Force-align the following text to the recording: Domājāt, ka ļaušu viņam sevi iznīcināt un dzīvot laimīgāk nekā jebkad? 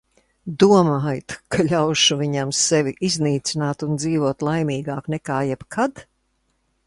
Domājāt, 0.61 1.35
ka 1.55 1.65
ļaušu 1.73 2.17
viņam 2.21 2.55
sevi 2.61 2.95
iznīcināt 3.09 3.87
un 3.89 3.93
dzīvot 4.01 4.45
laimīgāk 4.49 5.11
nekā 5.17 5.37
jebkad? 5.51 6.05